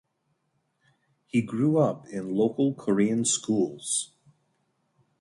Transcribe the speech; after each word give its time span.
He 1.27 1.43
grew 1.43 1.77
up 1.77 2.07
in 2.07 2.33
local 2.33 2.73
Korean 2.73 3.23
schools. 3.23 4.11